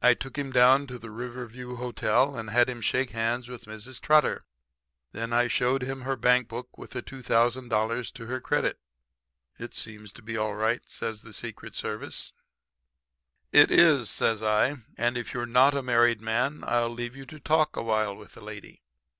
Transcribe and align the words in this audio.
"I 0.00 0.14
took 0.14 0.38
him 0.38 0.52
down 0.52 0.86
to 0.86 0.96
the 0.96 1.10
Riverview 1.10 1.74
Hotel 1.74 2.36
and 2.36 2.50
had 2.50 2.70
him 2.70 2.80
shake 2.80 3.10
hands 3.10 3.48
with 3.48 3.64
Mrs. 3.64 4.00
Trotter. 4.00 4.44
Then 5.10 5.32
I 5.32 5.48
showed 5.48 5.82
him 5.82 6.02
her 6.02 6.14
bank 6.14 6.46
book 6.46 6.78
with 6.78 6.90
the 6.90 7.02
$2,000 7.02 8.12
to 8.12 8.26
her 8.26 8.40
credit. 8.40 8.78
"'It 9.58 9.74
seems 9.74 10.12
to 10.12 10.22
be 10.22 10.36
all 10.36 10.54
right,' 10.54 10.88
says 10.88 11.22
the 11.22 11.32
Secret 11.32 11.74
Service. 11.74 12.32
"'It 13.50 13.72
is,' 13.72 14.08
says 14.08 14.40
I. 14.40 14.76
'And 14.96 15.18
if 15.18 15.34
you're 15.34 15.46
not 15.46 15.74
a 15.74 15.82
married 15.82 16.20
man 16.20 16.62
I'll 16.64 16.88
leave 16.88 17.16
you 17.16 17.26
to 17.26 17.40
talk 17.40 17.74
a 17.76 17.82
while 17.82 18.14
with 18.16 18.34
the 18.34 18.42
lady. 18.42 18.82